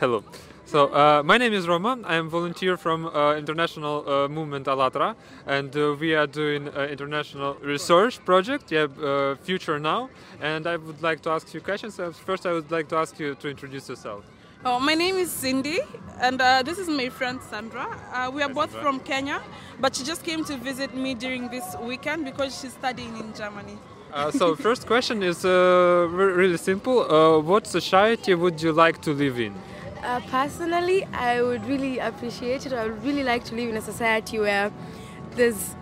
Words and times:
Hello. 0.00 0.22
So 0.64 0.94
uh, 0.94 1.22
my 1.24 1.38
name 1.38 1.52
is 1.52 1.66
Roma. 1.66 1.98
I 2.04 2.14
am 2.14 2.26
a 2.26 2.30
volunteer 2.30 2.76
from 2.76 3.06
uh, 3.06 3.34
international 3.34 4.08
uh, 4.08 4.28
movement 4.28 4.66
ALLATRA, 4.68 5.16
and 5.44 5.76
uh, 5.76 5.96
we 5.98 6.14
are 6.14 6.26
doing 6.28 6.68
uh, 6.68 6.82
international 6.82 7.54
research 7.54 8.24
project. 8.24 8.70
Yeah, 8.70 8.82
uh, 8.84 9.34
Future 9.36 9.80
Now. 9.80 10.08
And 10.40 10.68
I 10.68 10.76
would 10.76 11.02
like 11.02 11.20
to 11.22 11.30
ask 11.30 11.52
you 11.52 11.60
questions. 11.60 11.98
First, 12.24 12.46
I 12.46 12.52
would 12.52 12.70
like 12.70 12.88
to 12.90 12.96
ask 12.96 13.18
you 13.18 13.34
to 13.34 13.48
introduce 13.48 13.88
yourself. 13.88 14.24
Oh, 14.64 14.78
my 14.78 14.94
name 14.94 15.16
is 15.16 15.32
Cindy, 15.32 15.80
and 16.20 16.40
uh, 16.40 16.62
this 16.62 16.78
is 16.78 16.88
my 16.88 17.08
friend 17.08 17.40
Sandra. 17.42 17.86
Uh, 18.12 18.30
we 18.32 18.42
are 18.42 18.48
Hi, 18.48 18.54
both 18.54 18.70
Sandra. 18.70 18.82
from 18.82 19.00
Kenya, 19.00 19.42
but 19.80 19.96
she 19.96 20.04
just 20.04 20.22
came 20.22 20.44
to 20.44 20.56
visit 20.58 20.94
me 20.94 21.14
during 21.14 21.48
this 21.48 21.76
weekend 21.80 22.24
because 22.24 22.60
she's 22.60 22.72
studying 22.72 23.16
in 23.16 23.34
Germany. 23.34 23.76
Uh, 24.12 24.30
so 24.30 24.54
first 24.66 24.86
question 24.86 25.22
is 25.22 25.44
uh, 25.44 26.06
really 26.10 26.56
simple. 26.56 27.00
Uh, 27.10 27.40
what 27.40 27.66
society 27.66 28.34
would 28.34 28.62
you 28.62 28.72
like 28.72 29.00
to 29.02 29.12
live 29.12 29.40
in? 29.40 29.54
Uh, 30.02 30.20
personally, 30.30 31.04
I 31.12 31.42
would 31.42 31.66
really 31.66 31.98
appreciate 31.98 32.66
it. 32.66 32.72
I 32.72 32.84
would 32.84 33.04
really 33.04 33.22
like 33.24 33.44
to 33.44 33.54
live 33.54 33.68
in 33.68 33.76
a 33.76 33.80
society 33.80 34.38
where 34.38 34.72
there's 35.32 35.74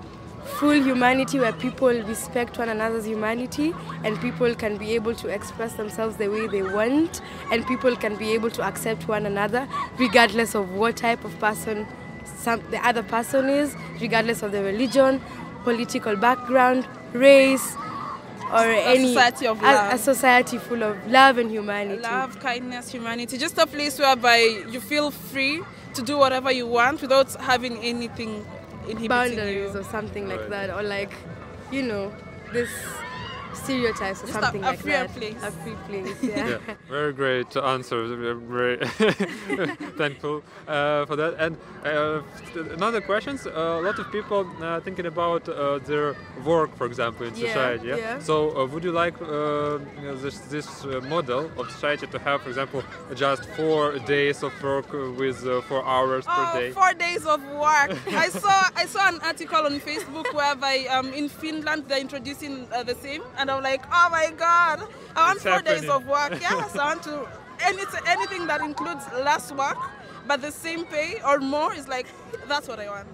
full 0.58 0.72
humanity, 0.82 1.38
where 1.38 1.52
people 1.52 1.88
respect 1.88 2.58
one 2.58 2.68
another's 2.68 3.06
humanity, 3.06 3.74
and 4.04 4.18
people 4.20 4.54
can 4.54 4.76
be 4.78 4.94
able 4.94 5.14
to 5.14 5.28
express 5.28 5.74
themselves 5.74 6.16
the 6.16 6.28
way 6.28 6.46
they 6.46 6.62
want, 6.62 7.20
and 7.52 7.66
people 7.66 7.94
can 7.96 8.16
be 8.16 8.32
able 8.32 8.50
to 8.50 8.62
accept 8.62 9.06
one 9.06 9.26
another, 9.26 9.68
regardless 9.98 10.54
of 10.54 10.70
what 10.72 10.96
type 10.96 11.24
of 11.24 11.38
person 11.38 11.86
some, 12.24 12.62
the 12.70 12.84
other 12.86 13.02
person 13.02 13.48
is, 13.48 13.76
regardless 14.00 14.42
of 14.42 14.52
the 14.52 14.62
religion, 14.62 15.20
political 15.64 16.16
background, 16.16 16.86
race, 17.12 17.76
or 18.52 18.64
any 18.64 19.08
society 19.14 19.46
of 19.46 19.62
a- 19.62 19.88
a 19.92 19.98
society 19.98 20.58
full 20.58 20.82
of 20.82 20.96
love 21.10 21.38
and 21.38 21.50
humanity. 21.50 22.00
Love, 22.02 22.38
kindness, 22.40 22.90
humanity. 22.90 23.38
Just 23.38 23.58
a 23.58 23.66
place 23.66 23.98
whereby 23.98 24.38
you 24.68 24.80
feel 24.80 25.10
free 25.10 25.62
to 25.94 26.02
do 26.02 26.16
whatever 26.18 26.50
you 26.52 26.66
want 26.66 27.00
without 27.02 27.32
having 27.40 27.78
anything 27.78 28.44
inhibiting 28.88 29.08
boundaries 29.08 29.74
you. 29.74 29.80
or 29.80 29.84
something 29.84 30.28
like 30.28 30.48
that, 30.48 30.70
or 30.70 30.82
like, 30.82 31.12
you 31.72 31.82
know, 31.82 32.12
this 32.52 32.70
stereotypes 33.54 34.22
or 34.22 34.26
Just 34.26 34.38
a- 34.38 34.42
something 34.42 34.62
a 34.64 34.66
like 34.70 34.80
freer 34.80 35.06
that. 35.06 35.14
place. 35.16 35.42
A 35.42 35.50
free 35.50 35.76
place, 35.88 36.16
yeah. 36.22 36.48
yeah, 36.48 36.58
very 36.88 37.12
great 37.12 37.56
answer. 37.56 38.06
Very 38.36 38.76
thankful 39.96 40.42
uh, 40.68 41.06
for 41.06 41.16
that. 41.16 41.34
And 41.38 41.56
uh, 41.84 42.22
another 42.74 43.00
questions. 43.00 43.46
a 43.46 43.80
lot 43.80 43.98
of 43.98 44.10
people 44.12 44.46
uh, 44.62 44.80
thinking 44.80 45.06
about 45.06 45.48
uh, 45.48 45.78
their 45.78 46.14
work, 46.44 46.76
for 46.76 46.86
example, 46.86 47.26
in 47.26 47.34
Yeah, 47.34 47.46
society. 47.48 47.88
Yeah. 47.88 47.96
yeah. 47.96 48.18
So, 48.18 48.34
uh, 48.56 48.66
would 48.66 48.84
you 48.84 48.92
like 48.92 49.14
uh, 49.22 49.78
this 50.22 50.38
this 50.54 50.84
uh, 50.84 51.00
model 51.08 51.50
of 51.58 51.70
society 51.70 52.06
to 52.06 52.18
have, 52.18 52.42
for 52.42 52.48
example, 52.48 52.82
just 53.14 53.42
four 53.56 53.98
days 54.06 54.42
of 54.42 54.52
work 54.62 54.92
uh, 54.94 55.12
with 55.12 55.46
uh, 55.46 55.60
four 55.68 55.84
hours 55.84 56.24
per 56.26 56.32
Oh, 56.46 56.58
day? 56.60 56.70
four 56.72 56.92
days 56.94 57.24
of 57.26 57.40
work. 57.66 57.90
I 58.26 58.28
saw 58.28 58.56
I 58.82 58.86
saw 58.86 59.08
an 59.08 59.18
article 59.22 59.62
on 59.66 59.80
Facebook 59.80 60.28
whereby 60.34 60.86
um, 60.90 61.12
in 61.12 61.28
Finland 61.28 61.84
they're 61.88 62.00
introducing 62.08 62.66
uh, 62.72 62.82
the 62.82 62.94
same, 62.94 63.22
and 63.38 63.45
I'm 63.50 63.62
like, 63.62 63.82
oh 63.92 64.08
my 64.10 64.30
god, 64.36 64.82
I 65.14 65.20
want 65.26 65.36
It's 65.36 65.44
four 65.44 65.62
days 65.62 65.88
of 65.88 66.06
work. 66.06 66.32
Yes, 66.40 66.76
I 66.76 66.84
want 66.84 67.02
to 67.04 67.26
anything 67.64 68.00
anything 68.06 68.46
that 68.46 68.60
includes 68.60 69.04
less 69.14 69.52
work, 69.52 69.78
but 70.26 70.42
the 70.42 70.52
same 70.52 70.84
pay 70.84 71.20
or 71.26 71.38
more 71.38 71.72
is 71.74 71.88
like 71.88 72.06
that's 72.48 72.68
what 72.68 72.78
I 72.80 72.88
want. 72.88 73.08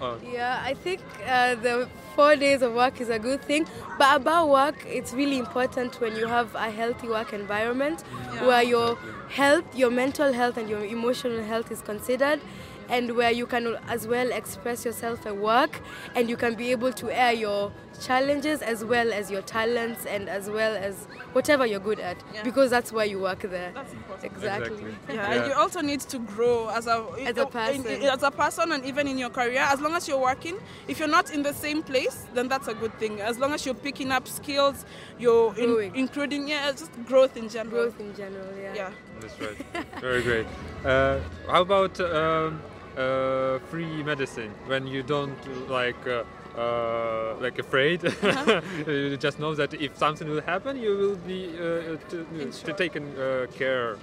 Oh, 0.00 0.18
Yeah, 0.32 0.60
I 0.64 0.74
think 0.74 1.00
uh, 1.28 1.54
the 1.54 1.88
four 2.16 2.34
days 2.34 2.60
of 2.62 2.72
work 2.74 3.00
is 3.00 3.08
a 3.08 3.18
good 3.20 3.40
thing. 3.42 3.66
But 3.98 4.16
about 4.16 4.48
work, 4.48 4.84
it's 4.86 5.12
really 5.12 5.38
important 5.38 6.00
when 6.00 6.16
you 6.16 6.26
have 6.26 6.54
a 6.56 6.70
healthy 6.70 7.08
work 7.08 7.32
environment 7.32 8.02
Yeah. 8.34 8.46
where 8.46 8.62
your 8.64 8.98
health, 9.28 9.64
your 9.76 9.90
mental 9.90 10.32
health, 10.32 10.56
and 10.56 10.68
your 10.68 10.84
emotional 10.84 11.44
health 11.44 11.70
is 11.70 11.80
considered. 11.82 12.40
And 12.88 13.16
where 13.16 13.30
you 13.30 13.46
can 13.46 13.76
as 13.88 14.06
well 14.06 14.30
express 14.32 14.84
yourself 14.84 15.26
at 15.26 15.36
work, 15.36 15.80
and 16.14 16.28
you 16.28 16.36
can 16.36 16.54
be 16.54 16.70
able 16.72 16.92
to 16.94 17.10
air 17.10 17.32
your 17.32 17.72
challenges 18.00 18.62
as 18.62 18.84
well 18.84 19.12
as 19.12 19.30
your 19.30 19.42
talents, 19.42 20.04
and 20.06 20.28
as 20.28 20.50
well 20.50 20.74
as 20.74 21.06
whatever 21.34 21.64
you're 21.64 21.78
good 21.80 22.00
at, 22.00 22.16
Yeah. 22.34 22.42
because 22.42 22.68
that's 22.70 22.90
why 22.92 23.04
you 23.04 23.20
work 23.20 23.40
there. 23.42 23.70
That's 23.74 23.92
important. 23.92 24.32
Exactly. 24.32 24.76
Exactly. 24.76 25.14
Yeah, 25.14 25.32
and 25.32 25.46
you 25.46 25.52
also 25.52 25.80
need 25.80 26.00
to 26.00 26.18
grow 26.18 26.68
as 26.70 26.86
a 26.86 27.06
As 27.24 27.36
a 27.38 27.46
person. 27.46 27.86
in- 27.86 28.02
as 28.02 28.22
a 28.22 28.30
person, 28.30 28.72
and 28.72 28.84
even 28.84 29.06
in 29.06 29.18
your 29.18 29.30
career. 29.30 29.60
As 29.60 29.80
long 29.80 29.94
as 29.94 30.08
you're 30.08 30.18
working, 30.18 30.56
if 30.88 30.98
you're 30.98 31.08
not 31.08 31.30
in 31.32 31.42
the 31.42 31.54
same 31.54 31.82
place, 31.82 32.26
then 32.34 32.48
that's 32.48 32.66
a 32.68 32.74
good 32.74 32.92
thing. 32.98 33.20
As 33.20 33.38
long 33.38 33.52
as 33.52 33.64
you're 33.64 33.74
picking 33.88 34.10
up 34.10 34.26
skills, 34.26 34.84
you're 35.18 35.54
in, 35.56 35.92
including 35.94 36.48
yeah, 36.48 36.72
just 36.72 36.90
growth 37.06 37.36
in 37.36 37.48
general. 37.48 37.84
Growth 37.84 38.00
in 38.00 38.14
general, 38.16 38.48
yeah. 38.60 38.74
Yeah. 38.74 38.90
That's 39.20 39.40
right. 39.40 39.56
Very 40.00 40.22
great. 40.22 40.46
Uh, 40.84 41.18
how 41.48 41.62
about 41.62 42.00
um, 42.00 42.60
uh, 42.96 43.58
free 43.70 44.02
medicine 44.02 44.50
when 44.66 44.86
you 44.86 45.02
don't 45.02 45.38
like 45.68 45.96
uh, 46.06 46.24
uh, 46.58 47.36
like 47.40 47.58
afraid? 47.58 48.00
Uh-huh. 48.22 48.60
you 48.86 49.16
just 49.16 49.38
know 49.38 49.54
that 49.54 49.74
if 49.74 49.96
something 49.96 50.28
will 50.28 50.40
happen, 50.42 50.76
you 50.80 50.96
will 50.96 51.16
be 51.26 51.50
uh, 51.56 51.96
to, 52.10 52.50
to 52.64 52.72
taken 52.72 53.04
uh, 53.18 53.46
care. 53.54 53.96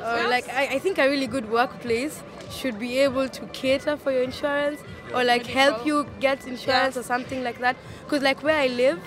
Uh, 0.00 0.26
like 0.28 0.48
I, 0.48 0.74
I 0.74 0.78
think 0.80 0.98
a 0.98 1.08
really 1.08 1.28
good 1.28 1.48
workplace 1.50 2.20
should 2.50 2.78
be 2.80 2.98
able 2.98 3.28
to 3.28 3.46
cater 3.52 3.96
for 3.96 4.10
your 4.10 4.22
insurance 4.24 4.80
or 5.14 5.22
like 5.22 5.46
help 5.46 5.86
you 5.86 6.06
get 6.20 6.46
insurance 6.46 6.96
Yes. 6.96 6.96
or 6.96 7.02
something 7.04 7.44
like 7.44 7.58
that. 7.60 7.76
Because 8.04 8.22
like 8.22 8.42
where 8.42 8.58
I 8.58 8.66
live, 8.68 8.98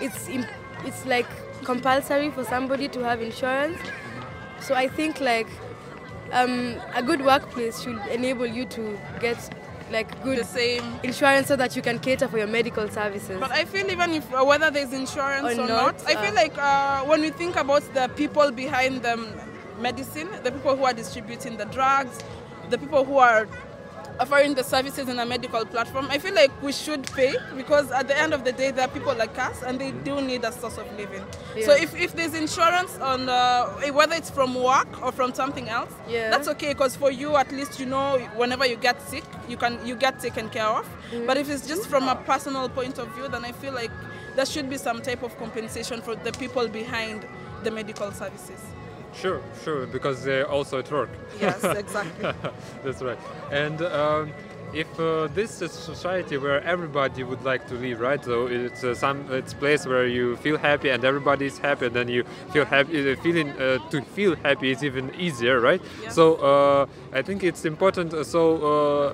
it's 0.00 0.28
im- 0.28 0.44
it's 0.84 1.06
like 1.06 1.26
compulsory 1.64 2.30
for 2.30 2.44
somebody 2.44 2.86
to 2.88 3.00
have 3.00 3.22
insurance. 3.22 3.78
So 4.60 4.74
I 4.74 4.88
think 4.88 5.20
like 5.20 5.48
um, 6.32 6.76
a 6.94 7.02
good 7.02 7.24
workplace 7.24 7.82
should 7.82 7.98
enable 8.10 8.46
you 8.46 8.64
to 8.66 8.98
get 9.20 9.38
like 9.90 10.20
good 10.24 10.38
The 10.38 10.44
same. 10.44 10.98
insurance 11.04 11.46
so 11.46 11.54
that 11.56 11.76
you 11.76 11.82
can 11.82 11.98
cater 12.00 12.26
for 12.26 12.38
your 12.38 12.48
medical 12.48 12.88
services. 12.88 13.38
But 13.38 13.52
I 13.52 13.64
feel 13.64 13.88
even 13.90 14.14
if 14.14 14.32
uh, 14.34 14.44
whether 14.44 14.70
there's 14.70 14.92
insurance 14.92 15.56
Or 15.56 15.62
or, 15.62 15.68
not, 15.68 15.98
not, 15.98 16.06
I 16.06 16.20
feel 16.20 16.32
uh, 16.32 16.42
like 16.42 16.58
uh, 16.58 17.04
when 17.04 17.20
we 17.20 17.30
think 17.30 17.54
about 17.56 17.82
the 17.94 18.08
people 18.16 18.50
behind 18.50 19.02
the 19.02 19.16
medicine, 19.80 20.28
the 20.42 20.50
people 20.50 20.76
who 20.76 20.84
are 20.84 20.92
distributing 20.92 21.56
the 21.56 21.66
drugs, 21.66 22.18
the 22.70 22.78
people 22.78 23.04
who 23.04 23.18
are 23.18 23.46
offering 24.18 24.54
the 24.54 24.64
services 24.64 25.08
in 25.08 25.18
a 25.18 25.26
medical 25.26 25.64
platform, 25.64 26.06
I 26.10 26.18
feel 26.18 26.34
like 26.34 26.50
we 26.62 26.72
should 26.72 27.04
pay 27.12 27.34
because 27.56 27.90
at 27.90 28.08
the 28.08 28.16
end 28.18 28.32
of 28.32 28.44
the 28.44 28.52
day, 28.52 28.70
there 28.70 28.84
are 28.86 28.90
people 28.90 29.14
like 29.14 29.38
us 29.38 29.62
and 29.62 29.78
they 29.78 29.90
do 29.92 30.20
need 30.20 30.44
a 30.44 30.52
source 30.52 30.78
of 30.78 30.86
living. 30.96 31.24
So 31.64 31.72
if, 31.72 31.94
if 31.94 32.14
there's 32.14 32.34
insurance 32.34 32.96
on 32.98 33.28
uh, 33.28 33.66
whether 33.92 34.14
it's 34.14 34.30
from 34.30 34.54
work 34.54 35.02
or 35.02 35.12
from 35.12 35.34
something 35.34 35.68
else, 35.68 35.92
Yeah. 36.08 36.30
that's 36.30 36.48
okay 36.48 36.68
because 36.72 36.96
for 36.96 37.10
you 37.10 37.36
at 37.36 37.50
least 37.52 37.78
you 37.80 37.86
know 37.86 38.18
whenever 38.36 38.66
you 38.66 38.76
get 38.76 39.00
sick, 39.02 39.24
you 39.48 39.56
can 39.56 39.84
you 39.86 39.94
get 39.94 40.20
taken 40.20 40.48
care 40.48 40.66
of. 40.66 40.88
But 41.26 41.36
if 41.36 41.48
it's 41.50 41.66
just 41.66 41.86
from 41.88 42.08
a 42.08 42.16
personal 42.16 42.68
point 42.68 42.98
of 42.98 43.08
view, 43.14 43.28
then 43.28 43.44
I 43.44 43.52
feel 43.52 43.72
like 43.72 43.90
there 44.34 44.46
should 44.46 44.68
be 44.68 44.76
some 44.78 45.00
type 45.02 45.22
of 45.22 45.36
compensation 45.38 46.00
for 46.02 46.14
the 46.16 46.32
people 46.32 46.68
behind 46.68 47.26
the 47.64 47.70
medical 47.70 48.10
services. 48.12 48.60
Sure, 49.20 49.40
sure, 49.64 49.86
because 49.86 50.22
they're 50.24 50.48
also 50.48 50.78
at 50.78 50.90
work. 50.90 51.08
Yes, 51.40 51.64
exactly. 51.84 52.32
That's 52.84 53.02
right. 53.02 53.18
And 53.50 53.80
um, 53.82 54.32
if 54.74 54.88
uh, 55.00 55.28
this 55.28 55.62
is 55.62 55.62
a 55.62 55.68
society 55.68 56.36
where 56.36 56.62
everybody 56.64 57.22
would 57.22 57.42
like 57.44 57.66
to 57.68 57.74
live, 57.74 58.00
right? 58.00 58.22
So 58.22 58.46
it's 58.46 58.84
uh, 58.84 58.94
some 58.94 59.24
it's 59.32 59.54
place 59.54 59.86
where 59.86 60.06
you 60.06 60.36
feel 60.36 60.58
happy 60.58 60.90
and 60.90 61.02
everybody 61.04 61.46
is 61.46 61.58
happy, 61.58 61.86
and 61.86 61.94
then 61.96 62.08
you 62.08 62.24
feel 62.52 62.64
happy. 62.66 63.10
Uh, 63.12 63.16
feeling 63.22 63.48
uh, 63.52 63.78
to 63.90 64.02
feel 64.02 64.36
happy 64.36 64.70
is 64.70 64.82
even 64.84 65.10
easier, 65.18 65.60
right? 65.60 65.80
Yeah. 66.02 66.10
So 66.10 66.34
uh, 66.36 66.86
I 67.12 67.22
think 67.22 67.42
it's 67.42 67.64
important. 67.64 68.12
uh, 68.12 68.22
So 68.24 68.40
uh, 68.56 69.08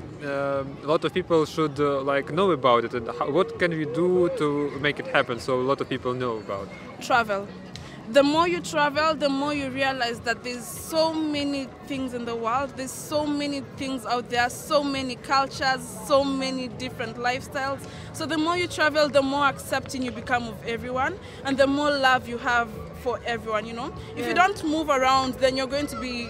um, 0.61 0.77
a 0.83 0.87
lot 0.87 1.05
of 1.05 1.13
people 1.15 1.45
should 1.47 1.79
uh, 1.79 2.01
like 2.03 2.33
know 2.33 2.51
about 2.51 2.85
it, 2.85 2.95
and 2.95 3.07
how, 3.09 3.31
what 3.31 3.59
can 3.59 3.71
we 3.71 3.85
do 3.85 4.31
to 4.39 4.71
make 4.81 4.99
it 4.99 5.07
happen? 5.07 5.39
So 5.39 5.61
a 5.61 5.67
lot 5.71 5.81
of 5.81 5.89
people 5.89 6.13
know 6.15 6.39
about. 6.39 6.69
travel. 7.01 7.47
The 8.11 8.23
more 8.23 8.49
you 8.49 8.61
travel, 8.61 9.15
the 9.15 9.29
more 9.29 9.55
you 9.55 9.71
realize 9.71 10.21
that 10.21 10.43
there's 10.43 10.67
so 10.67 11.15
many 11.15 11.69
things 11.87 12.15
in 12.15 12.25
the 12.25 12.35
world. 12.35 12.73
There's 12.77 12.91
so 12.91 13.25
many 13.25 13.61
things 13.77 14.05
out 14.05 14.29
there, 14.29 14.51
so 14.51 14.83
many 14.83 15.17
cultures, 15.17 15.81
so 16.07 16.25
many 16.25 16.69
different 16.69 17.17
lifestyles. 17.17 17.81
So 18.13 18.27
the 18.27 18.37
more 18.37 18.57
you 18.57 18.67
travel, 18.67 19.09
the 19.09 19.23
more 19.23 19.47
accepting 19.47 20.03
you 20.03 20.11
become 20.11 20.49
of 20.49 20.67
everyone, 20.67 21.19
and 21.45 21.57
the 21.57 21.67
more 21.67 21.91
love 21.91 22.29
you 22.29 22.39
have 22.39 22.69
for 23.03 23.21
everyone. 23.25 23.67
You 23.67 23.75
know, 23.75 23.95
if 24.17 24.27
you 24.27 24.35
don't 24.35 24.63
move 24.65 24.89
around, 24.89 25.35
then 25.35 25.57
you're 25.57 25.67
going 25.67 25.87
to 25.89 26.01
be 26.01 26.29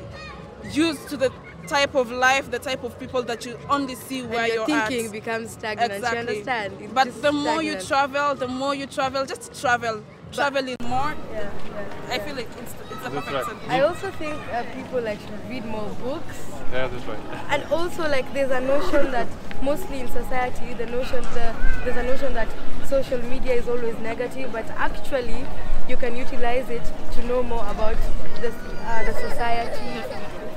used 0.71 1.09
to 1.09 1.17
the 1.17 1.33
type 1.67 1.95
of 1.95 2.11
life, 2.11 2.51
the 2.51 2.59
type 2.59 2.85
of 2.85 2.99
people 2.99 3.23
that 3.23 3.47
you 3.47 3.59
only 3.71 3.95
see 3.95 4.23
where 4.23 4.41
and 4.45 4.49
your 4.53 4.69
you're 4.69 4.81
thinking 4.89 5.07
at. 5.07 5.13
becomes 5.13 5.53
stagnant. 5.53 5.91
You 6.01 6.07
understand? 6.07 6.73
It's 6.81 6.93
But 6.93 7.23
the 7.23 7.33
more 7.33 7.63
you 7.63 7.81
travel, 7.81 8.35
the 8.35 8.49
more 8.49 8.75
you 8.75 8.87
travel, 8.87 9.25
just 9.25 9.61
travel. 9.61 10.03
Traveling 10.33 10.77
more, 10.85 11.15
Yeah, 11.33 11.51
yeah. 11.67 12.15
I 12.15 12.19
feel 12.19 12.35
like 12.37 12.49
it's, 12.59 12.73
it's 12.73 13.07
a 13.07 13.11
That's 13.11 13.15
perfect 13.15 13.33
right. 13.33 13.45
sentence. 13.45 13.69
I 13.71 13.81
also 13.81 14.11
think 14.13 14.35
uh, 14.53 14.65
people 14.75 15.01
like 15.03 15.21
should 15.21 15.49
read 15.51 15.65
more 15.67 15.89
books, 16.03 16.39
Yeah, 16.73 16.89
that's 16.89 17.05
right. 17.05 17.19
and 17.51 17.65
also 17.73 18.09
like 18.09 18.33
there's 18.33 18.51
a 18.51 18.61
notion 18.61 19.11
that 19.13 19.29
mostly 19.63 20.01
in 20.01 20.09
society, 20.09 20.73
the 20.75 20.87
notion 20.87 21.23
the, 21.35 21.55
there's 21.85 21.97
a 21.99 22.03
notion 22.03 22.33
that 22.33 22.49
social 22.89 23.23
media 23.25 23.53
is 23.55 23.69
always 23.69 23.97
negative, 23.99 24.51
but 24.53 24.67
actually 24.71 25.45
you 25.89 25.97
can 25.99 26.17
utilize 26.17 26.71
it 26.71 26.83
to 27.13 27.27
know 27.27 27.43
more 27.43 27.67
about 27.69 27.97
the 28.41 28.49
uh, 28.85 29.05
the 29.05 29.13
society, 29.13 30.01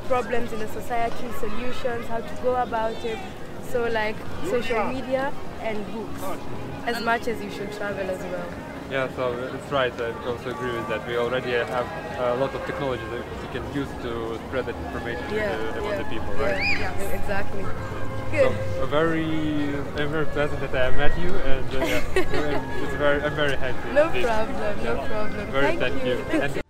problems 0.07 0.54
in 0.54 0.60
the 0.60 0.68
society, 0.69 1.27
solutions, 1.39 2.07
how 2.07 2.19
to 2.19 2.36
go 2.44 2.56
about 2.56 2.95
it. 3.04 3.18
So 3.72 3.88
like 3.89 4.16
social 4.45 4.88
media 4.88 5.33
and 5.62 5.77
books, 5.94 6.22
as 6.86 7.04
much 7.04 7.27
as 7.27 7.42
you 7.44 7.51
should 7.51 7.74
travel 7.74 8.10
as 8.10 8.19
well. 8.19 8.48
Yeah, 8.92 9.10
so 9.16 9.34
it's 9.34 9.72
right. 9.72 9.92
I 10.00 10.14
also 10.28 10.52
agree 10.52 10.74
with 10.74 10.88
that. 10.90 11.08
We 11.08 11.18
already 11.18 11.52
have 11.52 11.88
a 12.20 12.36
lot 12.36 12.54
of 12.54 12.66
technology 12.66 13.04
that 13.12 13.26
we 13.42 13.48
can 13.48 13.64
use 13.74 13.90
to 14.04 14.40
spread 14.48 14.68
that 14.68 14.76
information 14.88 15.24
Yeah, 15.34 15.58
to 15.58 15.82
the, 15.82 15.84
yeah, 15.84 15.98
the 15.98 16.04
people, 16.06 16.34
right? 16.36 16.62
Yeah, 16.62 16.94
yeah, 17.00 17.20
exactly. 17.20 17.66
Good. 18.32 18.56
So 18.78 18.86
very, 18.86 19.26
I'm 19.98 20.12
very 20.12 20.26
pleasant 20.28 20.60
that 20.62 20.76
I 20.76 20.96
met 20.96 21.18
you, 21.18 21.34
and 21.34 21.76
uh, 21.76 21.80
yeah, 21.80 22.04
it's 22.84 22.96
very, 22.96 23.22
I'm 23.22 23.36
very 23.36 23.56
happy. 23.56 23.94
No 23.94 24.10
problem, 24.10 24.84
no 24.84 25.08
problem. 25.08 25.52
Very 25.52 25.78
Thank 25.78 25.80
thank 25.80 26.06
you. 26.06 26.56
you. 26.56 26.62